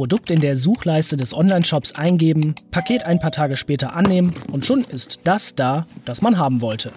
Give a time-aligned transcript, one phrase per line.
[0.00, 4.82] Produkt in der Suchleiste des Online-Shops eingeben, Paket ein paar Tage später annehmen und schon
[4.82, 6.90] ist das da, das man haben wollte.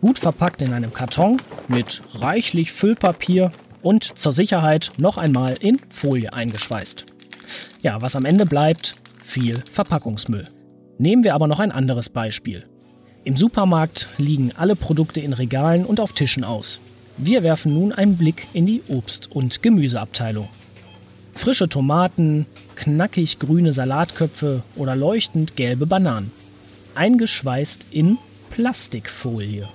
[0.00, 3.50] Gut verpackt in einem Karton mit reichlich Füllpapier
[3.82, 7.06] und zur Sicherheit noch einmal in Folie eingeschweißt.
[7.82, 8.94] Ja, was am Ende bleibt,
[9.24, 10.44] viel Verpackungsmüll.
[10.96, 12.66] Nehmen wir aber noch ein anderes Beispiel.
[13.24, 16.78] Im Supermarkt liegen alle Produkte in Regalen und auf Tischen aus.
[17.16, 20.48] Wir werfen nun einen Blick in die Obst- und Gemüseabteilung.
[21.38, 26.32] Frische Tomaten, knackig grüne Salatköpfe oder leuchtend gelbe Bananen.
[26.96, 28.18] Eingeschweißt in
[28.50, 29.68] Plastikfolie.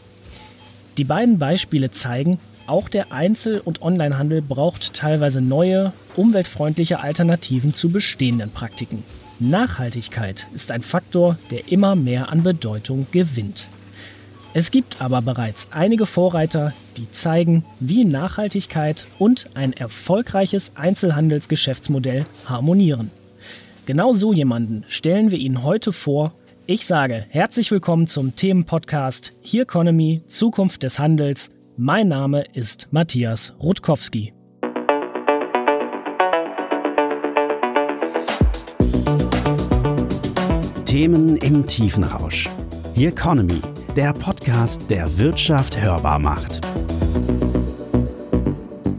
[0.97, 7.89] Die beiden Beispiele zeigen, auch der Einzel- und Onlinehandel braucht teilweise neue, umweltfreundliche Alternativen zu
[7.89, 9.01] bestehenden Praktiken.
[9.39, 13.67] Nachhaltigkeit ist ein Faktor, der immer mehr an Bedeutung gewinnt.
[14.55, 23.09] Es gibt aber bereits einige Vorreiter, die zeigen, wie Nachhaltigkeit und ein erfolgreiches Einzelhandelsgeschäftsmodell harmonieren.
[23.87, 26.33] Genau so jemanden stellen wir Ihnen heute vor.
[26.67, 33.55] Ich sage herzlich willkommen zum Themenpodcast Here Economy Zukunft des Handels mein Name ist Matthias
[33.59, 34.33] Rutkowski.
[40.85, 42.47] Themen im Tiefenrausch.
[42.93, 43.59] Hier Economy,
[43.95, 46.61] der Podcast, der Wirtschaft hörbar macht.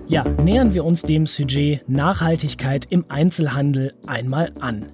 [0.07, 4.89] Ja, nähern wir uns dem Sujet Nachhaltigkeit im Einzelhandel einmal an.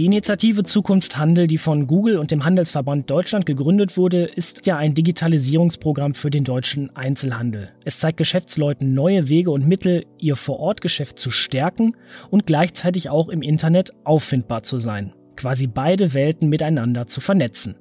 [0.00, 4.78] Die Initiative Zukunft Handel, die von Google und dem Handelsverband Deutschland gegründet wurde, ist ja
[4.78, 7.70] ein Digitalisierungsprogramm für den deutschen Einzelhandel.
[7.84, 11.94] Es zeigt Geschäftsleuten neue Wege und Mittel, ihr Vorortgeschäft zu stärken
[12.30, 15.12] und gleichzeitig auch im Internet auffindbar zu sein.
[15.36, 17.76] Quasi beide Welten miteinander zu vernetzen.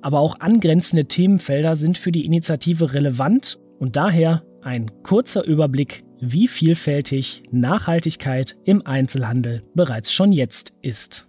[0.00, 6.48] Aber auch angrenzende Themenfelder sind für die Initiative relevant und daher ein kurzer Überblick wie
[6.48, 11.28] vielfältig Nachhaltigkeit im Einzelhandel bereits schon jetzt ist.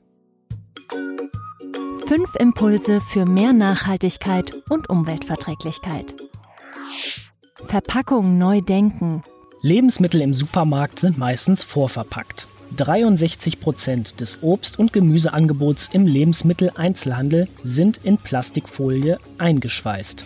[2.08, 6.16] Fünf Impulse für mehr Nachhaltigkeit und Umweltverträglichkeit.
[7.68, 9.22] Verpackung neu denken.
[9.62, 12.47] Lebensmittel im Supermarkt sind meistens vorverpackt.
[12.75, 20.25] 63 Prozent des Obst- und Gemüseangebots im Lebensmitteleinzelhandel sind in Plastikfolie eingeschweißt.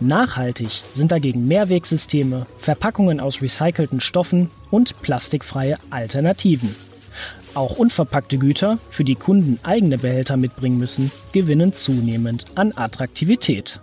[0.00, 6.74] Nachhaltig sind dagegen Mehrwegsysteme, Verpackungen aus recycelten Stoffen und plastikfreie Alternativen.
[7.54, 13.80] Auch unverpackte Güter, für die Kunden eigene Behälter mitbringen müssen, gewinnen zunehmend an Attraktivität.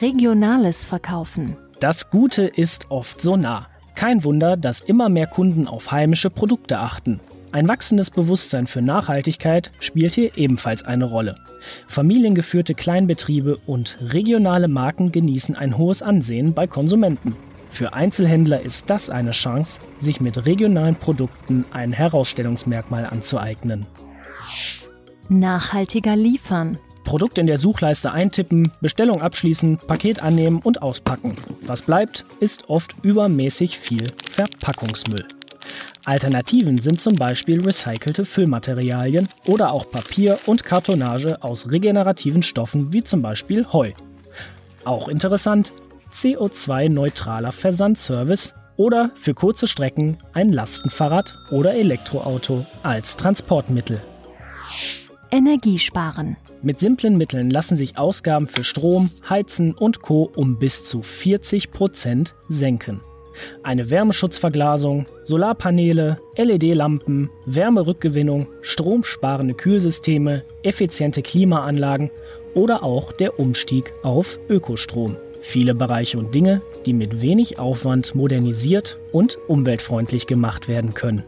[0.00, 1.56] Regionales Verkaufen.
[1.80, 3.66] Das Gute ist oft so nah.
[3.98, 7.18] Kein Wunder, dass immer mehr Kunden auf heimische Produkte achten.
[7.50, 11.34] Ein wachsendes Bewusstsein für Nachhaltigkeit spielt hier ebenfalls eine Rolle.
[11.88, 17.34] Familiengeführte Kleinbetriebe und regionale Marken genießen ein hohes Ansehen bei Konsumenten.
[17.70, 23.84] Für Einzelhändler ist das eine Chance, sich mit regionalen Produkten ein Herausstellungsmerkmal anzueignen.
[25.28, 26.78] Nachhaltiger liefern.
[27.08, 31.34] Produkt in der Suchleiste eintippen, Bestellung abschließen, Paket annehmen und auspacken.
[31.62, 35.24] Was bleibt, ist oft übermäßig viel Verpackungsmüll.
[36.04, 43.02] Alternativen sind zum Beispiel recycelte Füllmaterialien oder auch Papier und Kartonage aus regenerativen Stoffen wie
[43.02, 43.92] zum Beispiel Heu.
[44.84, 45.72] Auch interessant,
[46.12, 53.98] CO2-neutraler Versandservice oder für kurze Strecken ein Lastenfahrrad oder Elektroauto als Transportmittel.
[55.30, 56.36] Energiesparen.
[56.62, 60.30] Mit simplen Mitteln lassen sich Ausgaben für Strom, Heizen und Co.
[60.34, 63.00] um bis zu 40 Prozent senken
[63.62, 72.10] eine Wärmeschutzverglasung, Solarpaneele, LED-Lampen, Wärmerückgewinnung, stromsparende Kühlsysteme, effiziente Klimaanlagen
[72.54, 75.16] oder auch der Umstieg auf Ökostrom.
[75.40, 81.22] Viele Bereiche und Dinge, die mit wenig Aufwand modernisiert und umweltfreundlich gemacht werden können.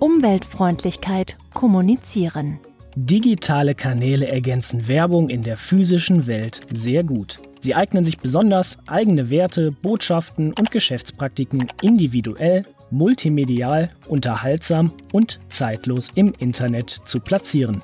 [0.00, 2.60] Umweltfreundlichkeit kommunizieren.
[2.94, 7.40] Digitale Kanäle ergänzen Werbung in der physischen Welt sehr gut.
[7.60, 16.32] Sie eignen sich besonders, eigene Werte, Botschaften und Geschäftspraktiken individuell, multimedial, unterhaltsam und zeitlos im
[16.38, 17.82] Internet zu platzieren.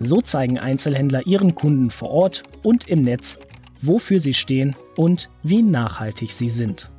[0.00, 3.38] So zeigen Einzelhändler ihren Kunden vor Ort und im Netz,
[3.80, 6.91] wofür sie stehen und wie nachhaltig sie sind.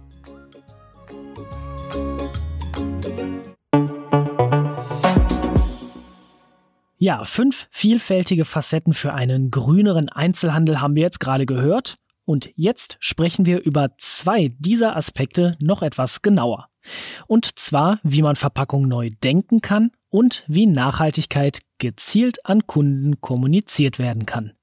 [7.04, 11.98] Ja, fünf vielfältige Facetten für einen grüneren Einzelhandel haben wir jetzt gerade gehört.
[12.24, 16.70] Und jetzt sprechen wir über zwei dieser Aspekte noch etwas genauer.
[17.28, 24.00] Und zwar, wie man Verpackung neu denken kann und wie Nachhaltigkeit gezielt an Kunden kommuniziert
[24.00, 24.54] werden kann.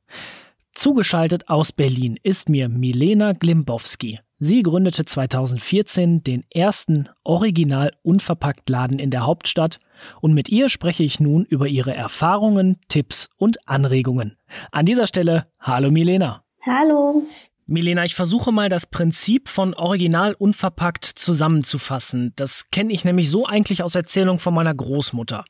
[0.72, 4.18] Zugeschaltet aus Berlin ist mir Milena Glimbowski.
[4.42, 9.80] Sie gründete 2014 den ersten original unverpackt Laden in der Hauptstadt
[10.22, 14.38] und mit ihr spreche ich nun über ihre Erfahrungen, Tipps und Anregungen.
[14.72, 16.42] An dieser Stelle, hallo Milena.
[16.64, 17.22] Hallo.
[17.66, 22.32] Milena, ich versuche mal das Prinzip von original unverpackt zusammenzufassen.
[22.36, 25.44] Das kenne ich nämlich so eigentlich aus Erzählung von meiner Großmutter.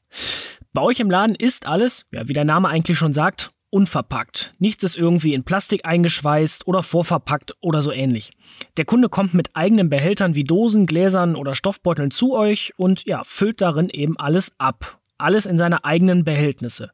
[0.73, 4.53] Bei euch im Laden ist alles, ja, wie der Name eigentlich schon sagt, unverpackt.
[4.59, 8.33] Nichts ist irgendwie in Plastik eingeschweißt oder vorverpackt oder so ähnlich.
[8.77, 13.23] Der Kunde kommt mit eigenen Behältern wie Dosen, Gläsern oder Stoffbeuteln zu euch und ja,
[13.25, 14.99] füllt darin eben alles ab.
[15.19, 16.91] Alles in seine eigenen Behältnisse.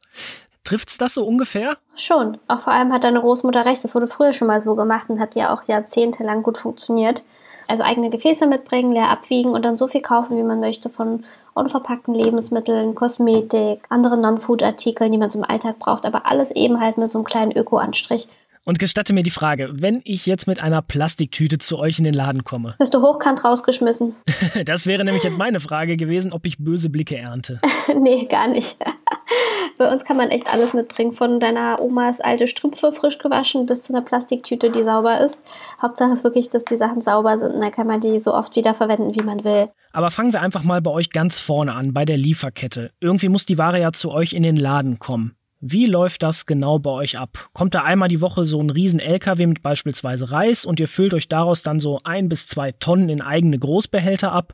[0.63, 1.77] Trifft's das so ungefähr?
[1.95, 2.37] Schon.
[2.49, 3.83] Auch vor allem hat deine Großmutter recht.
[3.85, 7.23] Das wurde früher schon mal so gemacht und hat ja auch jahrzehntelang gut funktioniert.
[7.69, 11.23] Also eigene Gefäße mitbringen, leer abwiegen und dann so viel kaufen, wie man möchte von
[11.57, 17.09] unverpackten Lebensmitteln, Kosmetik, anderen Non-Food-Artikeln, die man zum Alltag braucht, aber alles eben halt mit
[17.09, 18.27] so einem kleinen Öko-Anstrich.
[18.67, 22.13] Und gestatte mir die Frage, wenn ich jetzt mit einer Plastiktüte zu euch in den
[22.13, 22.75] Laden komme.
[22.77, 24.13] Bist du hochkant rausgeschmissen?
[24.65, 27.59] das wäre nämlich jetzt meine Frage gewesen, ob ich böse Blicke ernte.
[27.97, 28.75] nee, gar nicht.
[29.77, 31.13] Bei uns kann man echt alles mitbringen.
[31.13, 35.39] Von deiner Omas alte Strümpfe frisch gewaschen bis zu einer Plastiktüte, die sauber ist.
[35.81, 38.53] Hauptsache ist wirklich, dass die Sachen sauber sind und dann kann man die so oft
[38.57, 39.69] wieder verwenden, wie man will.
[39.97, 42.91] Aber fangen wir einfach mal bei euch ganz vorne an, bei der Lieferkette.
[42.99, 45.33] Irgendwie muss die Ware ja zu euch in den Laden kommen.
[45.59, 47.49] Wie läuft das genau bei euch ab?
[47.51, 51.15] Kommt da einmal die Woche so ein riesen LKW mit beispielsweise Reis und ihr füllt
[51.15, 54.53] euch daraus dann so ein bis zwei Tonnen in eigene Großbehälter ab?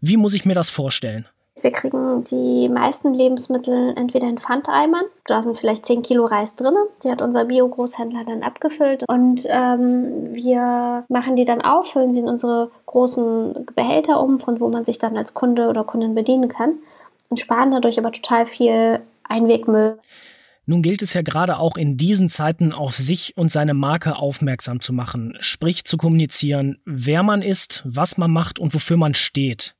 [0.00, 1.26] Wie muss ich mir das vorstellen?
[1.64, 6.74] Wir kriegen die meisten Lebensmittel entweder in Pfandeimern, da sind vielleicht 10 Kilo Reis drin,
[7.02, 12.20] die hat unser Bio-Großhändler dann abgefüllt und ähm, wir machen die dann auf, füllen sie
[12.20, 16.50] in unsere großen Behälter um, von wo man sich dann als Kunde oder Kundin bedienen
[16.50, 16.74] kann
[17.30, 19.98] und sparen dadurch aber total viel Einwegmüll.
[20.66, 24.82] Nun gilt es ja gerade auch in diesen Zeiten auf sich und seine Marke aufmerksam
[24.82, 29.76] zu machen, sprich zu kommunizieren, wer man ist, was man macht und wofür man steht.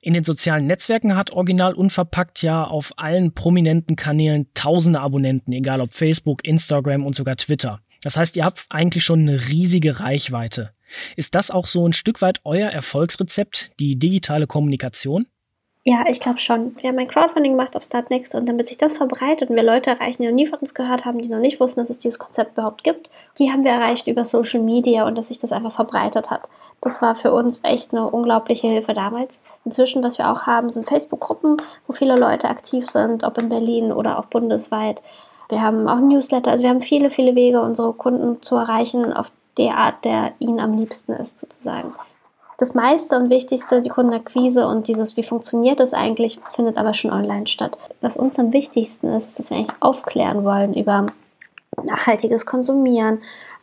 [0.00, 5.80] In den sozialen Netzwerken hat Original Unverpackt ja auf allen prominenten Kanälen tausende Abonnenten, egal
[5.80, 7.80] ob Facebook, Instagram und sogar Twitter.
[8.02, 10.72] Das heißt, ihr habt eigentlich schon eine riesige Reichweite.
[11.16, 15.26] Ist das auch so ein Stück weit euer Erfolgsrezept, die digitale Kommunikation?
[15.84, 16.76] Ja, ich glaube schon.
[16.80, 19.90] Wir haben ein Crowdfunding gemacht auf Startnext und damit sich das verbreitet und wir Leute
[19.90, 22.20] erreichen, die noch nie von uns gehört haben, die noch nicht wussten, dass es dieses
[22.20, 25.74] Konzept überhaupt gibt, die haben wir erreicht über Social Media und dass sich das einfach
[25.74, 26.48] verbreitet hat.
[26.82, 29.42] Das war für uns echt eine unglaubliche Hilfe damals.
[29.64, 33.92] Inzwischen, was wir auch haben, sind Facebook-Gruppen, wo viele Leute aktiv sind, ob in Berlin
[33.92, 35.02] oder auch bundesweit.
[35.48, 39.30] Wir haben auch Newsletter, also wir haben viele, viele Wege, unsere Kunden zu erreichen auf
[39.58, 41.94] der Art, der ihnen am liebsten ist, sozusagen
[42.58, 47.10] das meiste und wichtigste, die Kundenakquise und dieses, wie funktioniert das eigentlich, findet aber schon
[47.10, 47.76] online statt.
[48.00, 51.06] Was uns am wichtigsten ist, ist, dass wir eigentlich aufklären wollen über
[51.82, 53.20] nachhaltiges Konsumieren.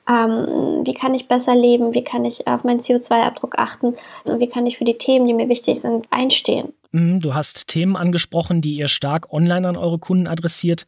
[0.09, 1.93] Ähm, wie kann ich besser leben?
[1.93, 3.95] Wie kann ich auf meinen CO2-Abdruck achten?
[4.23, 6.73] Und wie kann ich für die Themen, die mir wichtig sind, einstehen?
[6.91, 10.87] Mhm, du hast Themen angesprochen, die ihr stark online an eure Kunden adressiert.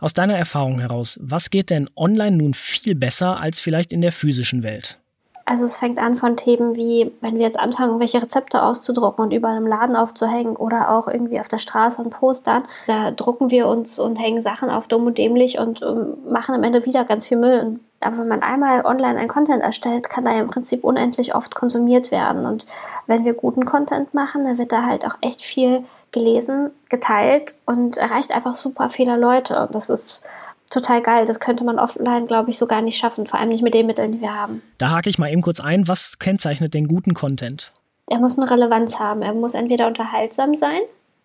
[0.00, 4.12] Aus deiner Erfahrung heraus, was geht denn online nun viel besser als vielleicht in der
[4.12, 4.98] physischen Welt?
[5.46, 9.30] Also es fängt an von Themen wie, wenn wir jetzt anfangen, welche Rezepte auszudrucken und
[9.30, 12.64] überall im Laden aufzuhängen oder auch irgendwie auf der Straße an Postern.
[12.86, 16.62] Da drucken wir uns und hängen Sachen auf dumm und dämlich und ähm, machen am
[16.62, 17.78] Ende wieder ganz viel Müll.
[18.04, 21.54] Aber wenn man einmal online ein Content erstellt, kann da ja im Prinzip unendlich oft
[21.54, 22.46] konsumiert werden.
[22.46, 22.66] Und
[23.06, 27.96] wenn wir guten Content machen, dann wird da halt auch echt viel gelesen, geteilt und
[27.96, 29.60] erreicht einfach super viele Leute.
[29.60, 30.24] Und das ist
[30.70, 31.26] total geil.
[31.26, 33.86] Das könnte man offline, glaube ich, so gar nicht schaffen, vor allem nicht mit den
[33.86, 34.62] Mitteln, die wir haben.
[34.78, 35.88] Da hake ich mal eben kurz ein.
[35.88, 37.72] Was kennzeichnet den guten Content?
[38.08, 39.22] Er muss eine Relevanz haben.
[39.22, 40.80] Er muss entweder unterhaltsam sein,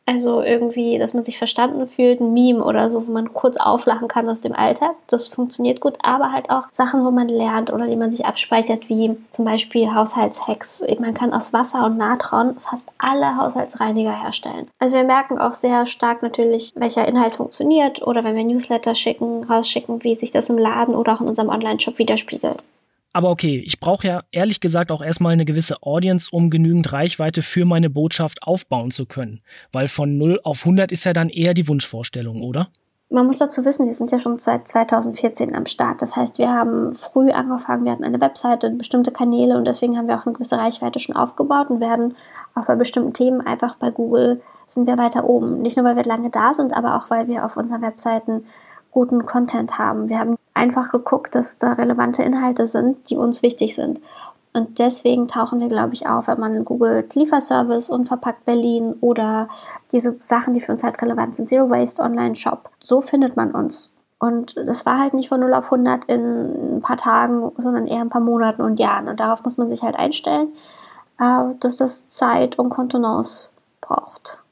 [0.10, 4.08] also irgendwie, dass man sich verstanden fühlt, ein Meme oder so, wo man kurz auflachen
[4.08, 4.96] kann aus dem Alltag.
[5.06, 8.90] Das funktioniert gut, aber halt auch Sachen, wo man lernt oder die man sich abspeichert,
[8.90, 10.84] wie zum Beispiel Haushaltshacks.
[11.00, 14.68] Man kann aus Wasser und Natron fast alle Haushaltsreiniger herstellen.
[14.80, 19.44] Also wir merken auch sehr stark natürlich, welcher Inhalt funktioniert oder wenn wir Newsletter schicken,
[19.44, 22.58] rausschicken, wie sich das im Laden oder auch in unserem Online-Shop widerspiegelt.
[23.20, 27.42] Aber okay, ich brauche ja ehrlich gesagt auch erstmal eine gewisse Audience, um genügend Reichweite
[27.42, 29.42] für meine Botschaft aufbauen zu können.
[29.74, 32.70] Weil von 0 auf 100 ist ja dann eher die Wunschvorstellung, oder?
[33.10, 36.02] Man muss dazu wissen, wir sind ja schon seit 2014 am Start.
[36.02, 40.08] Das heißt, wir haben früh angefangen, wir hatten eine Webseite, bestimmte Kanäle und deswegen haben
[40.08, 42.16] wir auch eine gewisse Reichweite schon aufgebaut und werden
[42.56, 45.62] auch bei bestimmten Themen einfach bei Google sind wir weiter oben.
[45.62, 48.46] Nicht nur, weil wir lange da sind, aber auch, weil wir auf unseren Webseiten
[48.92, 50.10] guten Content haben.
[50.10, 54.02] Wir haben einfach geguckt, dass da relevante Inhalte sind, die uns wichtig sind.
[54.52, 59.48] Und deswegen tauchen wir, glaube ich, auf, wenn man in Google Lieferservice, Unverpackt Berlin oder
[59.92, 62.70] diese Sachen, die für uns halt relevant sind, Zero Waste Online Shop.
[62.84, 63.94] So findet man uns.
[64.18, 68.02] Und das war halt nicht von 0 auf 100 in ein paar Tagen, sondern eher
[68.02, 69.08] ein paar Monaten und Jahren.
[69.08, 70.50] Und darauf muss man sich halt einstellen,
[71.20, 74.44] äh, dass das Zeit und Kontenance braucht.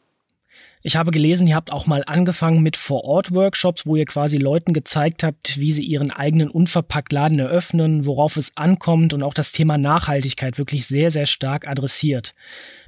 [0.84, 5.24] Ich habe gelesen, ihr habt auch mal angefangen mit Vor-Ort-Workshops, wo ihr quasi Leuten gezeigt
[5.24, 10.57] habt, wie sie ihren eigenen Unverpacktladen eröffnen, worauf es ankommt und auch das Thema Nachhaltigkeit
[10.57, 12.36] wirklich sehr, sehr stark adressiert.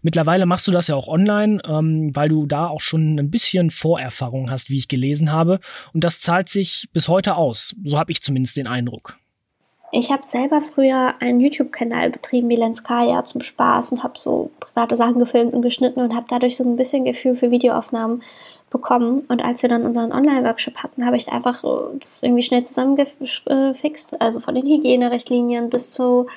[0.03, 3.72] Mittlerweile machst du das ja auch online, ähm, weil du da auch schon ein bisschen
[3.72, 5.60] Vorerfahrung hast, wie ich gelesen habe.
[5.91, 7.75] Und das zahlt sich bis heute aus.
[7.84, 9.17] So habe ich zumindest den Eindruck.
[9.91, 14.96] Ich habe selber früher einen YouTube-Kanal betrieben wie Lenskaya zum Spaß und habe so private
[14.96, 18.22] Sachen gefilmt und geschnitten und habe dadurch so ein bisschen Gefühl für Videoaufnahmen
[18.69, 19.24] bekommen.
[19.29, 21.63] Und als wir dann unseren Online-Workshop hatten, habe ich einfach
[21.98, 24.22] das irgendwie schnell zusammengefixt.
[24.22, 26.27] Also von den Hygienerichtlinien bis zu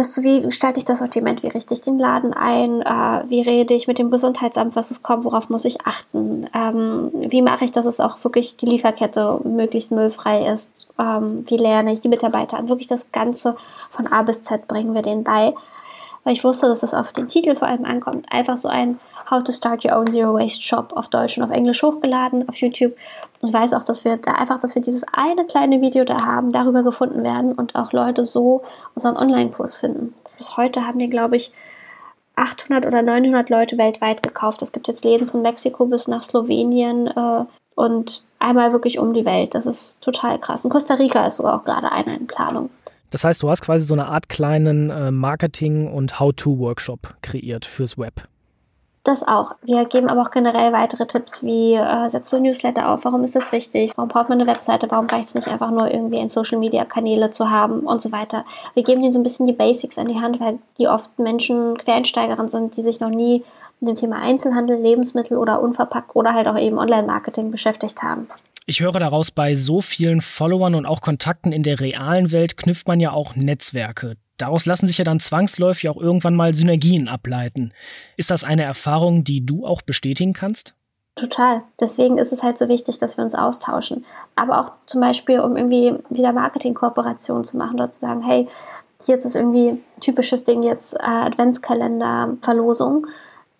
[0.00, 3.42] bis zu wie gestalte ich das Sortiment, wie richte ich den Laden ein, äh, wie
[3.42, 7.66] rede ich mit dem Gesundheitsamt, was es kommt, worauf muss ich achten, ähm, wie mache
[7.66, 12.08] ich, dass es auch wirklich die Lieferkette möglichst müllfrei ist, ähm, wie lerne ich die
[12.08, 13.56] Mitarbeiter an, wirklich das Ganze
[13.90, 15.52] von A bis Z bringen wir denen bei
[16.24, 18.26] weil ich wusste, dass das auf den Titel vor allem ankommt.
[18.30, 19.00] Einfach so ein
[19.30, 22.56] How to Start Your Own Zero Waste Shop auf Deutsch und auf Englisch hochgeladen auf
[22.56, 22.94] YouTube.
[23.40, 26.50] Und weiß auch, dass wir da einfach, dass wir dieses eine kleine Video da haben,
[26.50, 28.62] darüber gefunden werden und auch Leute so
[28.94, 30.14] unseren Online-Kurs finden.
[30.36, 31.52] Bis heute haben wir, glaube ich,
[32.36, 34.62] 800 oder 900 Leute weltweit gekauft.
[34.62, 39.24] Es gibt jetzt Läden von Mexiko bis nach Slowenien äh, und einmal wirklich um die
[39.24, 39.54] Welt.
[39.54, 40.64] Das ist total krass.
[40.64, 42.70] In Costa Rica ist sogar auch gerade einer in Planung.
[43.10, 47.98] Das heißt, du hast quasi so eine Art kleinen äh, Marketing- und How-to-Workshop kreiert fürs
[47.98, 48.28] Web.
[49.02, 49.52] Das auch.
[49.62, 53.24] Wir geben aber auch generell weitere Tipps wie, äh, setzt du ein Newsletter auf, warum
[53.24, 56.18] ist das wichtig, warum braucht man eine Webseite, warum reicht es nicht einfach nur irgendwie
[56.18, 58.44] in Social-Media-Kanäle zu haben und so weiter.
[58.74, 61.78] Wir geben ihnen so ein bisschen die Basics an die Hand, weil die oft Menschen
[61.78, 63.42] Quereinsteigerin sind, die sich noch nie
[63.80, 68.28] mit dem Thema Einzelhandel, Lebensmittel oder unverpackt oder halt auch eben Online-Marketing beschäftigt haben.
[68.70, 72.86] Ich höre daraus, bei so vielen Followern und auch Kontakten in der realen Welt knüpft
[72.86, 74.16] man ja auch Netzwerke.
[74.36, 77.72] Daraus lassen sich ja dann zwangsläufig auch irgendwann mal Synergien ableiten.
[78.16, 80.76] Ist das eine Erfahrung, die du auch bestätigen kannst?
[81.16, 81.62] Total.
[81.80, 84.04] Deswegen ist es halt so wichtig, dass wir uns austauschen.
[84.36, 88.46] Aber auch zum Beispiel, um irgendwie wieder Marketing-Kooperationen zu machen oder zu sagen, hey,
[89.04, 93.08] jetzt ist irgendwie typisches Ding jetzt äh, Adventskalender-Verlosung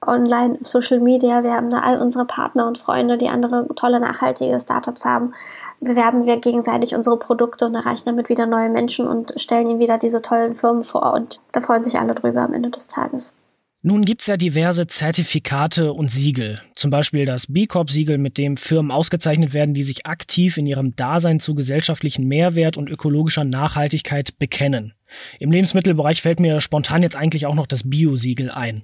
[0.06, 1.42] online, Social Media.
[1.42, 5.34] Wir haben da all unsere Partner und Freunde, die andere tolle, nachhaltige Startups haben.
[5.80, 9.98] Bewerben wir gegenseitig unsere Produkte und erreichen damit wieder neue Menschen und stellen ihnen wieder
[9.98, 11.14] diese tollen Firmen vor.
[11.14, 13.36] Und da freuen sich alle drüber am Ende des Tages.
[13.82, 18.58] Nun gibt es ja diverse Zertifikate und Siegel, zum Beispiel das B Corp-Siegel, mit dem
[18.58, 24.38] Firmen ausgezeichnet werden, die sich aktiv in ihrem Dasein zu gesellschaftlichen Mehrwert und ökologischer Nachhaltigkeit
[24.38, 24.92] bekennen.
[25.38, 28.82] Im Lebensmittelbereich fällt mir spontan jetzt eigentlich auch noch das Bio-Siegel ein.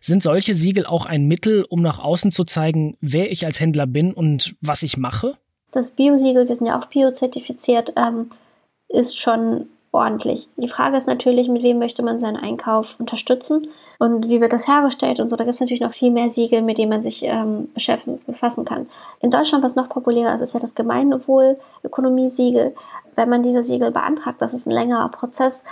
[0.00, 3.86] Sind solche Siegel auch ein Mittel, um nach außen zu zeigen, wer ich als Händler
[3.86, 5.34] bin und was ich mache?
[5.72, 8.30] Das Bio-Siegel, wir sind ja auch bio-zertifiziert, ähm,
[8.88, 10.48] ist schon ordentlich.
[10.56, 13.68] Die Frage ist natürlich, mit wem möchte man seinen Einkauf unterstützen
[13.98, 15.36] und wie wird das hergestellt und so.
[15.36, 17.68] Da gibt es natürlich noch viel mehr Siegel, mit denen man sich ähm,
[18.26, 18.86] befassen kann.
[19.20, 22.74] In Deutschland, was noch populärer ist, ist ja das Gemeinwohl-Ökonomie-Siegel.
[23.16, 25.62] Wenn man diese Siegel beantragt, das ist ein längerer Prozess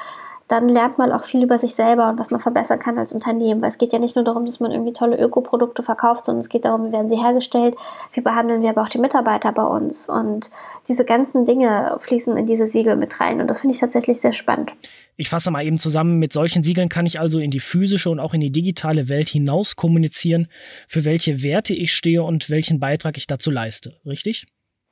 [0.49, 3.61] dann lernt man auch viel über sich selber und was man verbessern kann als Unternehmen.
[3.61, 6.49] Weil es geht ja nicht nur darum, dass man irgendwie tolle Ökoprodukte verkauft, sondern es
[6.49, 7.77] geht darum, wie werden sie hergestellt,
[8.15, 10.09] wie behandeln wir aber auch die Mitarbeiter bei uns.
[10.09, 10.51] Und
[10.89, 13.43] diese ganzen Dinge fließen in diese Siegel mit rein.
[13.43, 14.73] Und das finde ich tatsächlich sehr spannend.
[15.17, 18.19] Ich fasse mal eben zusammen, mit solchen Siegeln kann ich also in die physische und
[18.19, 20.49] auch in die digitale Welt hinaus kommunizieren,
[20.87, 23.97] für welche Werte ich stehe und welchen Beitrag ich dazu leiste.
[24.07, 24.47] Richtig?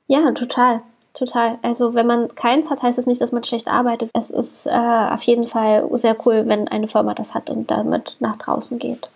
[0.05, 0.83] Ja, total.
[1.17, 1.57] Total.
[1.63, 4.11] Also wenn man keins hat, heißt es das nicht, dass man schlecht arbeitet.
[4.13, 8.17] Es ist äh, auf jeden Fall sehr cool, wenn eine Firma das hat und damit
[8.19, 9.09] nach draußen geht.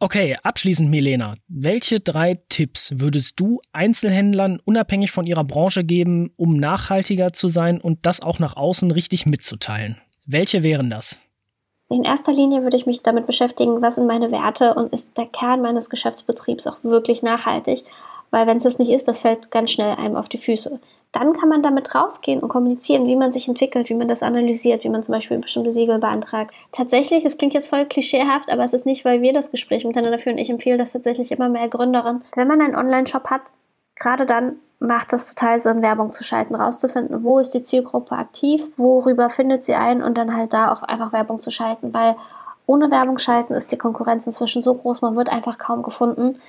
[0.00, 6.50] Okay, abschließend, Milena, welche drei Tipps würdest du Einzelhändlern unabhängig von ihrer Branche geben, um
[6.50, 9.96] nachhaltiger zu sein und das auch nach außen richtig mitzuteilen?
[10.26, 11.22] Welche wären das?
[11.88, 15.26] In erster Linie würde ich mich damit beschäftigen, was sind meine Werte und ist der
[15.26, 17.84] Kern meines Geschäftsbetriebs auch wirklich nachhaltig?
[18.30, 20.80] Weil wenn es das nicht ist, das fällt ganz schnell einem auf die Füße
[21.14, 24.82] dann kann man damit rausgehen und kommunizieren, wie man sich entwickelt, wie man das analysiert,
[24.82, 26.52] wie man zum Beispiel bestimmte Siegel beantragt.
[26.72, 30.18] Tatsächlich, das klingt jetzt voll klischeehaft, aber es ist nicht, weil wir das Gespräch miteinander
[30.18, 30.38] führen.
[30.38, 32.24] Ich empfehle das tatsächlich immer mehr Gründerinnen.
[32.34, 33.42] Wenn man einen Online-Shop hat,
[33.94, 38.66] gerade dann macht das total Sinn, Werbung zu schalten, rauszufinden, wo ist die Zielgruppe aktiv,
[38.76, 42.16] worüber findet sie ein und dann halt da auch einfach Werbung zu schalten, weil
[42.66, 46.40] ohne Werbung schalten ist die Konkurrenz inzwischen so groß, man wird einfach kaum gefunden.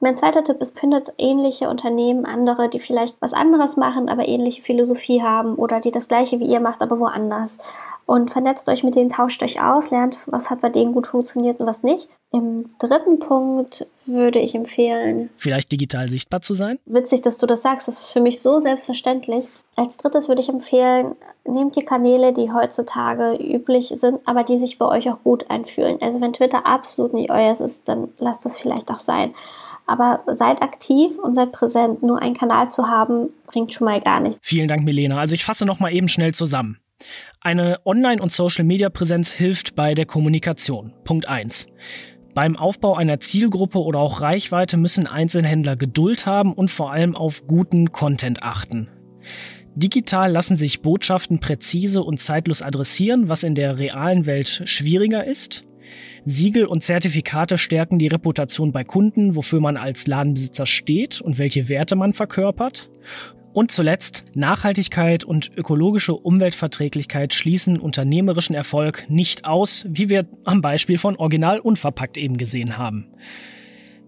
[0.00, 4.62] Mein zweiter Tipp ist, findet ähnliche Unternehmen, andere, die vielleicht was anderes machen, aber ähnliche
[4.62, 7.58] Philosophie haben oder die das gleiche wie ihr macht, aber woanders.
[8.06, 11.58] Und vernetzt euch mit denen, tauscht euch aus, lernt, was hat bei denen gut funktioniert
[11.60, 12.08] und was nicht.
[12.30, 16.78] Im dritten Punkt würde ich empfehlen, vielleicht digital sichtbar zu sein.
[16.86, 19.46] Witzig, dass du das sagst, das ist für mich so selbstverständlich.
[19.76, 24.78] Als drittes würde ich empfehlen, nehmt die Kanäle, die heutzutage üblich sind, aber die sich
[24.78, 25.98] bei euch auch gut einfühlen.
[26.00, 29.34] Also wenn Twitter absolut nicht euers ist, dann lasst das vielleicht auch sein.
[29.88, 32.02] Aber seid aktiv und seid präsent.
[32.02, 34.38] Nur einen Kanal zu haben, bringt schon mal gar nichts.
[34.42, 35.18] Vielen Dank, Milena.
[35.18, 36.78] Also ich fasse noch mal eben schnell zusammen.
[37.40, 40.92] Eine Online- und Social-Media-Präsenz hilft bei der Kommunikation.
[41.04, 41.68] Punkt 1.
[42.34, 47.46] Beim Aufbau einer Zielgruppe oder auch Reichweite müssen Einzelhändler Geduld haben und vor allem auf
[47.46, 48.88] guten Content achten.
[49.74, 55.67] Digital lassen sich Botschaften präzise und zeitlos adressieren, was in der realen Welt schwieriger ist.
[56.24, 61.68] Siegel und Zertifikate stärken die Reputation bei Kunden, wofür man als Ladenbesitzer steht und welche
[61.68, 62.90] Werte man verkörpert.
[63.52, 70.98] Und zuletzt, Nachhaltigkeit und ökologische Umweltverträglichkeit schließen unternehmerischen Erfolg nicht aus, wie wir am Beispiel
[70.98, 73.08] von Original Unverpackt eben gesehen haben.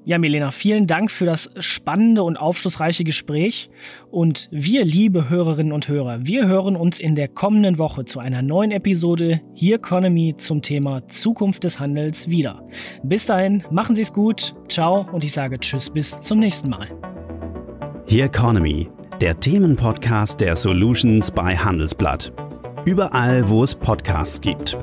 [0.07, 3.69] Ja, Milena, vielen Dank für das spannende und aufschlussreiche Gespräch.
[4.11, 8.41] Und wir, liebe Hörerinnen und Hörer, wir hören uns in der kommenden Woche zu einer
[8.41, 12.67] neuen Episode Here Economy zum Thema Zukunft des Handels wieder.
[13.03, 16.89] Bis dahin, machen Sie es gut, ciao und ich sage Tschüss bis zum nächsten Mal.
[18.07, 18.89] Here Economy,
[19.21, 22.33] der Themenpodcast der Solutions bei Handelsblatt.
[22.87, 24.79] Überall, wo es Podcasts gibt.